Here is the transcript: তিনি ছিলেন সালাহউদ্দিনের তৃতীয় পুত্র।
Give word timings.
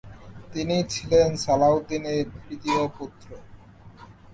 তিনি 0.53 0.75
ছিলেন 0.89 1.29
সালাহউদ্দিনের 1.35 2.25
তৃতীয় 2.39 2.81
পুত্র। 2.97 3.29